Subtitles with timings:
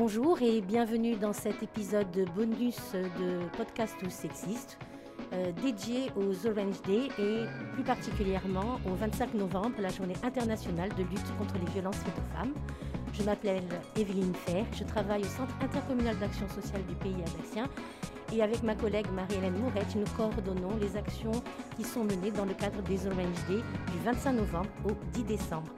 [0.00, 4.78] Bonjour et bienvenue dans cet épisode de bonus de podcast ou sexiste
[5.34, 11.02] euh, dédié aux Orange Day et plus particulièrement au 25 novembre, la journée internationale de
[11.02, 12.54] lutte contre les violences faites aux femmes.
[13.12, 17.68] Je m'appelle Evelyne Fer, je travaille au Centre intercommunal d'action sociale du pays alsacien
[18.32, 21.42] et avec ma collègue Marie-Hélène Mourette, nous coordonnons les actions
[21.76, 23.60] qui sont menées dans le cadre des Orange Day
[23.92, 25.68] du 25 novembre au 10 décembre.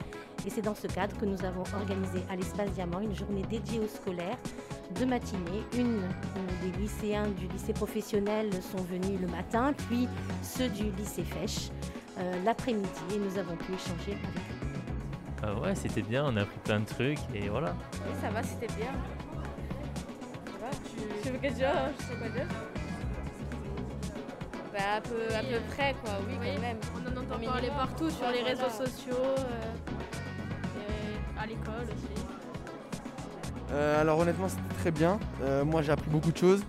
[0.46, 3.80] Et c'est dans ce cadre que nous avons organisé à l'Espace Diamant une journée dédiée
[3.80, 4.38] aux scolaires,
[4.98, 5.62] deux matinées.
[5.74, 6.02] Une
[6.62, 10.08] des lycéens du lycée professionnel sont venus le matin, puis
[10.42, 11.70] ceux du lycée Fèche
[12.18, 14.72] euh, l'après-midi et nous avons pu échanger avec eux.
[15.44, 17.74] Ah ouais, c'était bien, on a appris plein de trucs et voilà.
[18.06, 18.92] Oui, ça va, c'était bien.
[20.46, 21.00] Ça va, tu...
[21.18, 22.46] Je sais pas quoi dire, je sais pas dire?
[24.72, 26.78] Bah, à peu, à peu près, quoi, oui, quand même.
[26.94, 29.74] On en entend parler partout sur les réseaux sociaux, euh,
[31.42, 32.22] à l'école aussi.
[33.72, 35.18] Euh, alors honnêtement c'était très bien.
[35.42, 36.60] Euh, moi j'ai appris beaucoup de choses.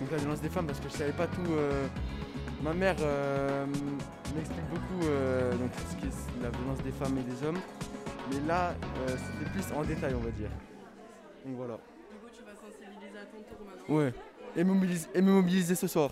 [0.00, 1.50] Donc la violence des femmes parce que je savais pas tout.
[1.50, 1.86] euh,
[2.62, 3.64] Ma mère euh,
[4.36, 7.58] m'explique beaucoup euh, donc, ce qui est la violence des femmes et des hommes.
[8.30, 10.50] Mais là euh, c'était plus en détail on va dire.
[11.46, 11.74] Donc voilà.
[11.74, 13.96] Du coup, tu vas sensibiliser à ton tour maintenant.
[13.96, 14.12] Ouais.
[14.56, 16.10] Et me mobiliser, et me mobiliser ce soir.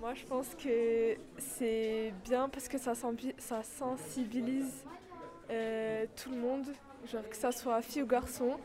[0.00, 4.84] Moi, je pense que c'est bien parce que ça, sensibilise
[5.50, 6.66] euh, tout le monde,
[7.06, 8.58] genre que ça soit fille ou garçon,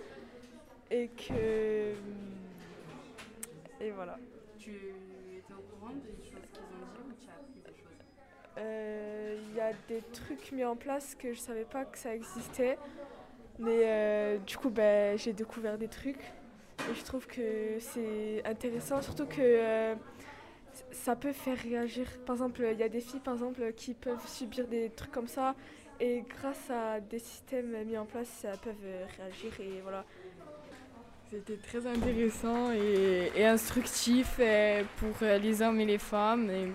[0.91, 1.93] et que.
[3.80, 4.17] Et voilà.
[4.57, 7.97] Tu étais au courant des choses qu'ils ont dit ou tu as appris des choses?
[8.58, 12.15] Euh, Il y a des trucs mis en place que je savais pas que ça
[12.15, 12.77] existait,
[13.59, 16.21] mais euh, du coup, ben, j'ai découvert des trucs,
[16.89, 19.41] et je trouve que c'est intéressant, surtout que.
[19.41, 19.95] euh,
[20.91, 22.05] ça peut faire réagir.
[22.23, 25.27] Par exemple, il y a des filles par exemple, qui peuvent subir des trucs comme
[25.27, 25.55] ça
[25.99, 30.03] et grâce à des systèmes mis en place, ça peuvent euh, réagir et voilà.
[31.29, 36.71] C'était très intéressant et, et instructif euh, pour euh, les hommes et les femmes et-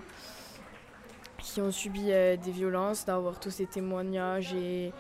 [1.39, 4.93] qui ont subi des violences, d'avoir tous ces témoignages et,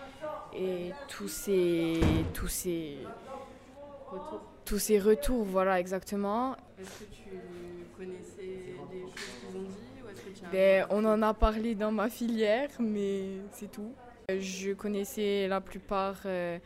[0.56, 2.00] et tous ces,
[2.34, 2.98] tous ces,
[4.10, 4.40] Retour.
[4.64, 6.56] tous ces retours, voilà exactement.
[6.80, 7.30] Est-ce que tu
[7.96, 10.48] connaissais des choses qu'ils ont dit ou est-ce que tu as...
[10.50, 13.92] Ben, on en a parlé dans ma filière, mais c'est tout.
[14.40, 16.58] Je connaissais la plupart euh,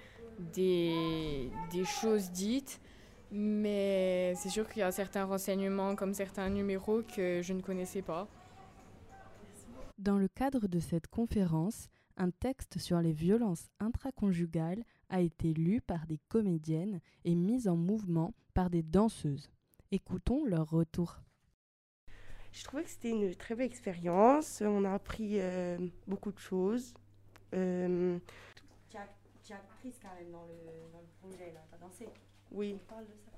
[0.55, 2.81] des, des choses dites,
[3.31, 8.03] mais c'est sûr qu'il y a certains renseignements comme certains numéros que je ne connaissais
[8.03, 8.29] pas.
[9.99, 15.81] Dans le cadre de cette conférence, un texte sur les violences intraconjugales a été lu
[15.81, 19.51] par des comédiennes et mis en mouvement par des danseuses.
[19.91, 21.21] Écoutons leur retour.
[22.53, 24.63] Je trouvais que c'était une très belle expérience.
[24.65, 26.95] On a appris euh, beaucoup de choses.
[27.55, 28.19] Euh,
[28.91, 29.07] Tu as,
[29.45, 32.09] tu as pris quand même dans le, dans le projet, là, tu as dansé.
[32.53, 33.31] oui, On parle de ça.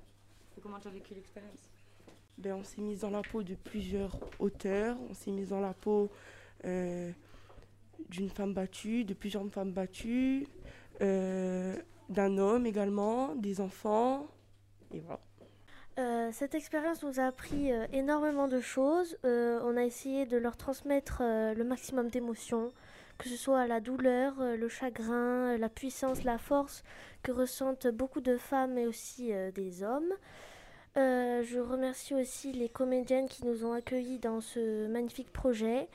[0.57, 1.69] Et comment tu as vécu l'expérience?
[2.37, 4.97] Ben, on s'est mis dans la peau de plusieurs auteurs.
[5.09, 6.09] On s'est mis dans la peau
[6.65, 7.11] euh,
[8.09, 10.47] d'une femme battue, de plusieurs femmes battues,
[11.01, 11.75] euh,
[12.07, 14.27] d'un homme également, des enfants.
[14.93, 15.19] Et voilà.
[15.97, 19.17] Euh, cette expérience nous a appris euh, énormément de choses.
[19.25, 22.71] Euh, on a essayé de leur transmettre euh, le maximum d'émotions,
[23.19, 26.83] que ce soit la douleur, euh, le chagrin, euh, la puissance, la force
[27.21, 30.13] que ressentent beaucoup de femmes et aussi euh, des hommes.
[30.95, 35.87] Je remercie aussi les comédiennes qui nous ont accueillis dans ce magnifique projet.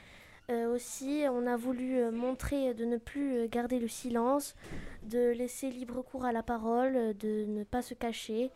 [0.48, 4.54] Aussi, on a voulu montrer de ne plus garder le silence,
[5.02, 8.50] de laisser libre cours à la parole, de ne pas se cacher.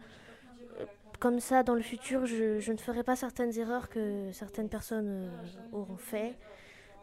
[1.21, 5.31] comme ça, dans le futur, je, je ne ferai pas certaines erreurs que certaines personnes
[5.73, 6.37] auront fait.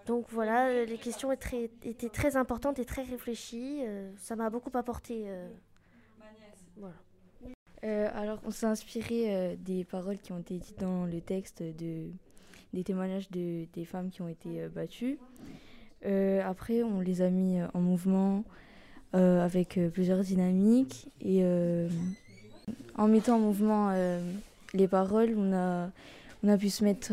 [0.06, 3.84] Donc voilà, les questions étaient très, importantes et très réfléchies.
[4.18, 5.26] ça m'a beaucoup apporté.
[6.78, 6.96] voilà.
[7.84, 11.64] Euh, alors, on s'est inspiré euh, des paroles qui ont été dites dans le texte,
[11.64, 12.12] de,
[12.74, 15.20] des témoignages de, des femmes qui ont été euh, battues.
[16.06, 18.44] Euh, après, on les a mis euh, en mouvement
[19.14, 21.10] avec plusieurs dynamiques.
[21.20, 21.44] Et
[22.96, 23.92] en mettant en mouvement
[24.74, 25.92] les paroles, on a,
[26.44, 27.12] on a pu se mettre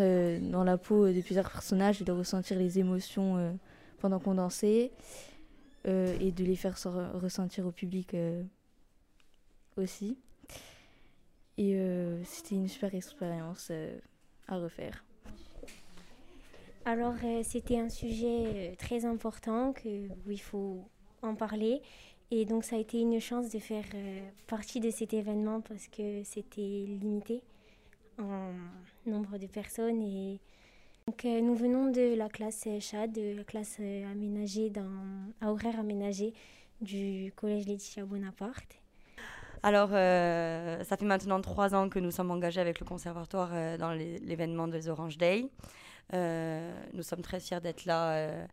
[0.48, 3.58] dans la peau de plusieurs personnages et de ressentir les émotions
[3.98, 4.92] pendant qu'on dansait.
[5.86, 8.14] et de les faire se re- ressentir au public
[9.76, 10.16] aussi.
[11.56, 11.76] Et
[12.24, 13.72] c'était une super expérience
[14.46, 15.04] à refaire.
[16.84, 20.88] Alors, euh, c'était un sujet euh, très important que, où il faut
[21.22, 21.82] en parler.
[22.30, 23.86] Et donc ça a été une chance de faire
[24.46, 27.42] partie de cet événement parce que c'était limité
[28.18, 28.52] en
[29.06, 30.02] nombre de personnes.
[30.02, 30.38] Et
[31.06, 36.34] donc, nous venons de la classe CHA, de la classe aménagée dans, à horaire aménagé
[36.82, 38.78] du collège Laetitia Bonaparte.
[39.62, 43.76] Alors, euh, ça fait maintenant trois ans que nous sommes engagés avec le conservatoire euh,
[43.76, 45.46] dans l'événement des Orange Day.
[46.14, 48.46] Euh, nous sommes très fiers d'être là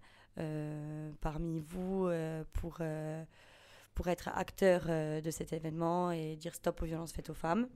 [1.21, 2.09] parmi vous
[2.53, 2.79] pour,
[3.93, 7.67] pour être acteurs de cet événement et dire stop aux violences faites aux femmes.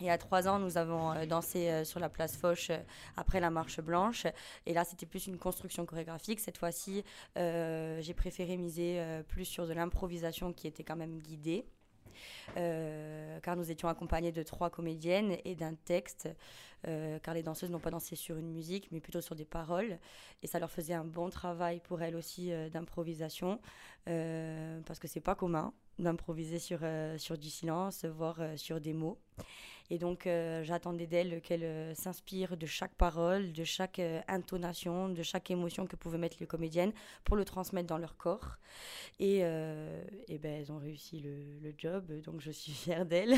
[0.00, 2.70] Y a trois ans, nous avons dansé sur la place Foch
[3.16, 4.26] après la marche blanche.
[4.66, 6.40] Et là, c'était plus une construction chorégraphique.
[6.40, 7.04] Cette fois-ci,
[7.36, 11.64] j'ai préféré miser plus sur de l'improvisation qui était quand même guidée.
[12.56, 16.28] Euh, car nous étions accompagnés de trois comédiennes et d'un texte,
[16.86, 19.98] euh, car les danseuses n'ont pas dansé sur une musique, mais plutôt sur des paroles.
[20.42, 23.60] Et ça leur faisait un bon travail pour elles aussi euh, d'improvisation,
[24.04, 26.80] parce que c'est pas commun d'improviser sur,
[27.16, 29.18] sur du silence, voire sur des mots.
[29.90, 35.08] Et donc, euh, j'attendais d'elle qu'elle euh, s'inspire de chaque parole, de chaque euh, intonation,
[35.08, 36.92] de chaque émotion que pouvaient mettre les comédiennes
[37.24, 38.56] pour le transmettre dans leur corps.
[39.20, 43.34] Et, ben, elles ont réussi le, job, donc je suis fière d'elles.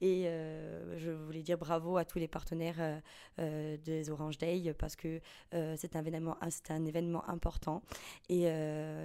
[0.00, 3.00] et je voulais dire bravo à tous les partenaires
[3.38, 5.20] des Orange Day parce que
[5.52, 6.04] c'est un
[6.50, 7.82] c'est un événement important
[8.28, 8.50] et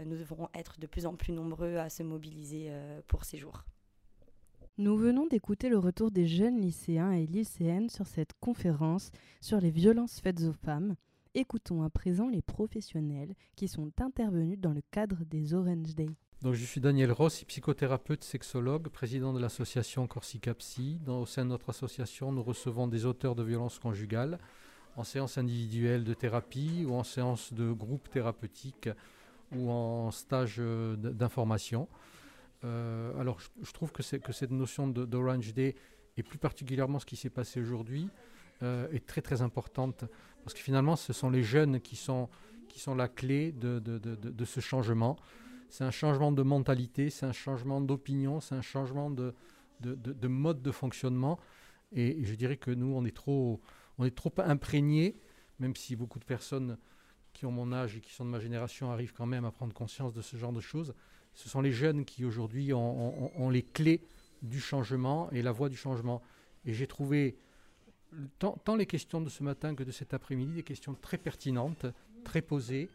[0.05, 2.71] nous devrons être de plus en plus nombreux à se mobiliser
[3.07, 3.63] pour ces jours.
[4.81, 9.69] Nous venons d'écouter le retour des jeunes lycéens et lycéennes sur cette conférence sur les
[9.69, 10.95] violences faites aux femmes.
[11.35, 16.09] Écoutons à présent les professionnels qui sont intervenus dans le cadre des Orange Day.
[16.41, 20.99] Donc, je suis Daniel Ross, psychothérapeute, sexologue, président de l'association Corsica Psy.
[21.05, 24.39] Dans, au sein de notre association, nous recevons des auteurs de violences conjugales
[24.95, 28.89] en séance individuelle de thérapie ou en séance de groupe thérapeutique
[29.55, 31.87] ou en stage euh, d'information.
[32.63, 35.75] Euh, alors, je, trouve que, cette notion d'Orange Day,
[36.17, 38.09] et plus particulièrement ce qui s'est passé aujourd'hui,
[38.63, 40.05] euh, est très très importante.
[40.43, 42.29] Parce que finalement, ce sont les jeunes qui sont,
[42.67, 45.17] qui sont la clé de, de, ce changement.
[45.69, 49.33] C'est un changement de mentalité, c'est un changement d'opinion, c'est un changement de,
[49.79, 51.39] de, mode de fonctionnement.
[51.91, 53.61] Et, je dirais que nous, on est trop,
[53.97, 55.19] on est trop imprégnés,
[55.59, 56.77] même si beaucoup de personnes
[57.33, 59.73] qui ont mon âge et qui sont de ma génération arrivent quand même à prendre
[59.73, 60.93] conscience de ce genre de choses
[61.33, 64.01] ce sont les jeunes qui aujourd'hui ont, les clés
[64.41, 66.21] du changement et la voie du changement.
[66.65, 67.35] Et j'ai trouvé
[68.39, 71.85] tant, les questions de ce matin que de cet après-midi des questions très pertinentes,
[72.23, 72.89] très posées.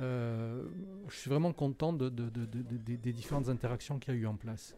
[0.00, 0.64] Euh,
[1.08, 4.76] je suis vraiment content des différentes interactions qu'il y a eu en place.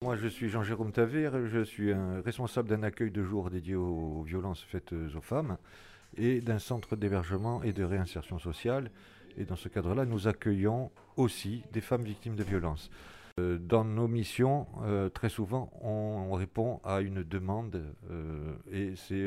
[0.00, 4.62] Moi, je suis Jean-Jérôme Tavir, je suis responsable d'un accueil de jour dédié aux violences
[4.62, 5.56] faites aux femmes
[6.16, 8.90] et d'un centre d'hébergement et de réinsertion sociale
[9.38, 12.90] et dans ce cadre-là, nous accueillons aussi des femmes victimes de violences.
[13.38, 19.24] Euh, dans nos missions, euh, très souvent, on, répond à une demande euh, et c'est,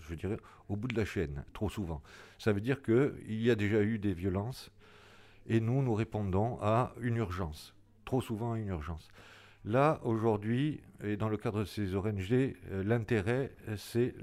[0.00, 0.38] je dirais,
[0.68, 2.02] au bout de la chaîne, trop souvent.
[2.38, 4.70] Ça veut dire qu'il y a déjà eu des violences
[5.46, 7.74] et nous, nous répondons à une urgence,
[8.04, 9.08] trop souvent à une urgence.
[9.64, 14.14] Là, aujourd'hui, et dans le cadre de ces ONG, l'intérêt, c'est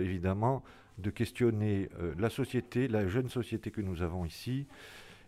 [0.00, 0.62] évidemment
[0.98, 4.66] de questionner euh, la société, la jeune société que nous avons ici,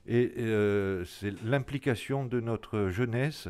[0.06, 3.48] et euh, c'est l'implication de notre jeunesse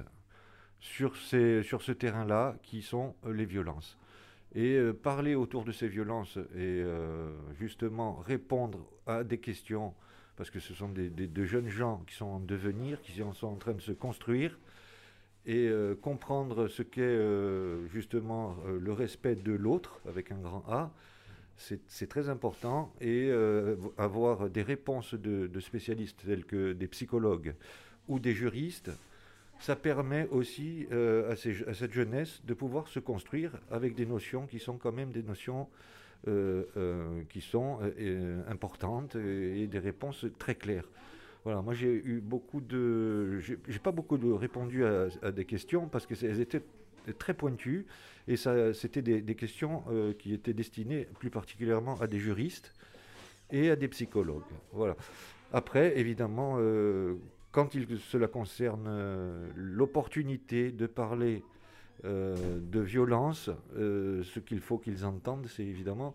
[0.80, 3.96] sur, ces, sur ce terrain-là qui sont euh, les violences.
[4.54, 6.82] Et parler autour de ces violences et
[7.60, 9.92] justement répondre à des questions,
[10.36, 13.56] parce que ce sont des, de jeunes gens qui sont en devenir, qui sont en
[13.56, 14.58] train de se construire,
[15.44, 17.20] et comprendre ce qu'est
[17.90, 20.92] justement le respect de l'autre, avec un grand A,
[21.58, 27.54] c'est très important et euh, avoir des réponses de, spécialistes tels que des psychologues
[28.06, 28.90] ou des juristes,
[29.58, 34.60] ça permet aussi euh, à, cette jeunesse de pouvoir se construire avec des notions qui
[34.60, 35.68] sont quand même des notions
[36.28, 36.64] euh,
[37.28, 37.78] qui sont
[38.48, 40.88] importantes et, des réponses très claires.
[41.44, 46.06] Voilà, moi j'ai eu beaucoup de, j'ai pas beaucoup répondu à, à, des questions parce
[46.06, 46.62] que elles étaient
[47.12, 47.86] très pointues
[48.28, 52.74] et ça, c'était des, questions euh, qui étaient destinées plus particulièrement à des juristes
[53.50, 54.42] et à des psychologues.
[54.72, 54.96] Voilà.
[55.50, 57.14] Après, évidemment, euh,
[57.52, 61.42] quand il, cela concerne euh, l'opportunité de parler
[62.04, 66.14] de violence, ce qu'il faut qu'ils entendent, c'est évidemment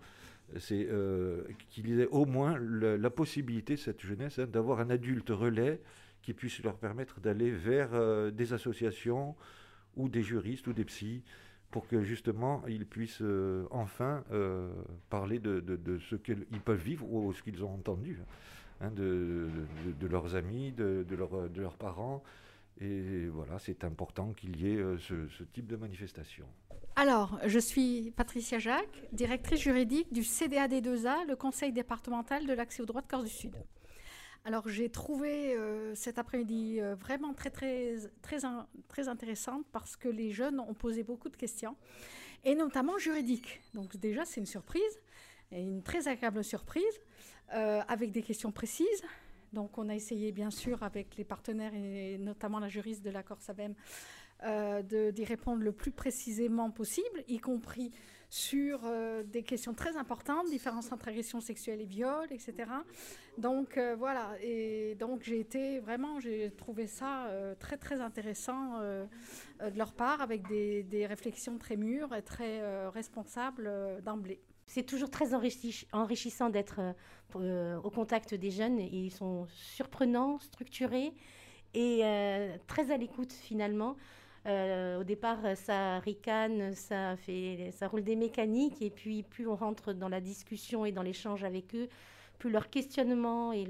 [0.57, 0.87] c'est
[1.69, 5.81] qu'il au moins la, possibilité, cette jeunesse, hein, d'avoir un adulte relais
[6.21, 9.35] qui puisse leur permettre d'aller vers des associations
[9.95, 11.23] ou des juristes ou des psys
[11.71, 14.71] pour que justement ils puissent euh, enfin euh,
[15.09, 15.63] parler de,
[16.09, 18.19] ce qu'ils peuvent vivre ou ce qu'ils ont entendu.
[18.81, 19.47] hein, de,
[20.07, 22.23] leurs amis, de leurs parents.
[22.81, 26.45] Et voilà, c'est important qu'il y ait euh, ce, type de manifestation.
[26.95, 32.85] Alors, je suis Patricia Jacques, directrice juridique du CDAD2A, le Conseil départemental de l'accès aux
[32.85, 33.53] droits de Corse du Sud.
[34.45, 40.59] Alors, j'ai trouvé euh, cet après-midi euh, vraiment très, très, intéressante parce que les jeunes
[40.59, 41.77] ont posé beaucoup de questions,
[42.43, 43.61] et notamment juridiques.
[43.73, 44.99] Donc, déjà, c'est une surprise,
[45.51, 46.99] et une très agréable surprise,
[47.49, 49.03] avec des questions précises,
[49.53, 53.41] donc on a essayé bien sûr avec les partenaires et notamment la juriste de l'accord
[53.41, 53.75] SAVEM
[54.45, 57.91] euh, d'y répondre le plus précisément possible, y compris
[58.29, 62.69] sur euh, des questions très importantes, différence entre agression sexuelle et viol, etc.
[63.37, 67.29] Donc euh, voilà, et donc j'ai été vraiment, j'ai trouvé ça
[67.59, 74.41] très très intéressant de leur part, avec des, réflexions très mûres et très responsables d'emblée.
[74.73, 76.93] C'est toujours très enrichissant d'être euh,
[77.35, 78.79] euh, au contact des jeunes.
[78.79, 81.13] Ils sont surprenants, structurés
[81.75, 83.95] et euh, très à l'écoute finalement.
[84.47, 88.81] au départ, ça ricane, ça, fait, ça roule des mécaniques.
[88.81, 91.87] Et puis, plus on rentre dans la discussion et dans l'échange avec eux,
[92.39, 93.67] plus leurs questionnements et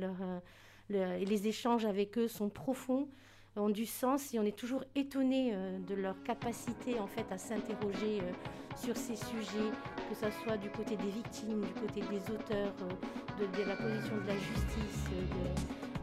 [0.88, 3.10] les échanges avec eux sont profonds
[3.56, 7.38] ont du sens et on est toujours étonné euh, de leur capacité en fait à
[7.38, 8.32] s'interroger euh,
[8.76, 9.70] sur ces sujets,
[10.10, 14.16] que ce soit du côté des victimes, du côté des auteurs, euh, de, la position
[14.18, 15.06] de la justice,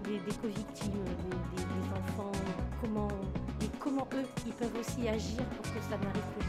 [0.04, 1.04] des, co-victimes,
[1.56, 1.62] des,
[1.98, 2.32] enfants,
[2.80, 3.08] comment,
[3.60, 6.46] et comment eux, ils peuvent aussi agir pour que ça n'arrive plus.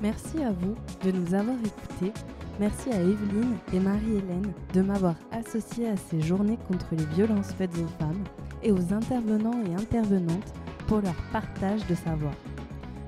[0.00, 2.12] Merci à vous de nous avoir écoutés
[2.60, 7.76] Merci à Evelyne et Marie-Hélène de m'avoir associée à ces journées contre les violences faites
[7.78, 8.22] aux femmes
[8.62, 10.54] et aux intervenants et intervenantes
[10.86, 12.32] pour leur partage de savoir.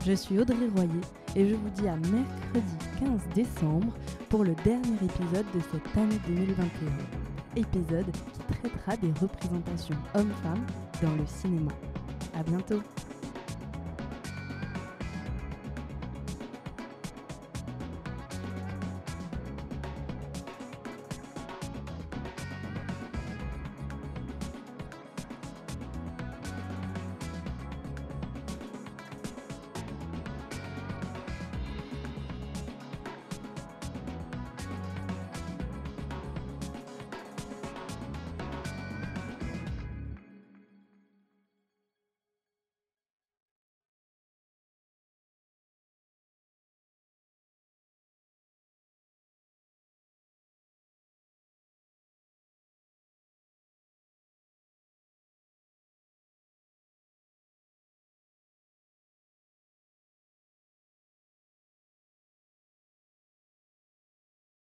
[0.05, 1.01] Je suis Audrey Royer
[1.37, 3.93] et je vous dis à mercredi 15 décembre
[4.29, 6.69] pour le dernier épisode de cette année 2021.
[7.55, 10.67] Épisode qui traitera des représentations hommes-femmes
[11.03, 11.71] dans le cinéma.
[12.35, 12.83] À bientôt!